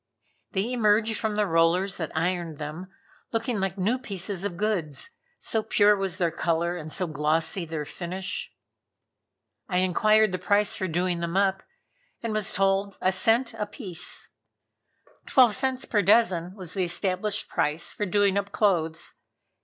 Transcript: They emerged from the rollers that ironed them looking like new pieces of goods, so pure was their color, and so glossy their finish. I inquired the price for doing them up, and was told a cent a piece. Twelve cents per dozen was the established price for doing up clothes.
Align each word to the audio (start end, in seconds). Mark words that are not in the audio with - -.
They 0.53 0.73
emerged 0.73 1.15
from 1.15 1.35
the 1.35 1.45
rollers 1.45 1.97
that 1.97 2.17
ironed 2.17 2.57
them 2.57 2.87
looking 3.31 3.59
like 3.59 3.77
new 3.77 3.99
pieces 3.99 4.43
of 4.43 4.57
goods, 4.57 5.11
so 5.37 5.61
pure 5.61 5.95
was 5.95 6.17
their 6.17 6.31
color, 6.31 6.75
and 6.75 6.91
so 6.91 7.05
glossy 7.05 7.65
their 7.65 7.85
finish. 7.85 8.51
I 9.69 9.77
inquired 9.77 10.31
the 10.31 10.39
price 10.39 10.75
for 10.75 10.87
doing 10.87 11.19
them 11.19 11.37
up, 11.37 11.61
and 12.23 12.33
was 12.33 12.51
told 12.51 12.97
a 12.99 13.11
cent 13.11 13.53
a 13.53 13.67
piece. 13.67 14.29
Twelve 15.27 15.53
cents 15.53 15.85
per 15.85 16.01
dozen 16.01 16.55
was 16.55 16.73
the 16.73 16.83
established 16.85 17.47
price 17.47 17.93
for 17.93 18.07
doing 18.07 18.39
up 18.39 18.51
clothes. 18.51 19.13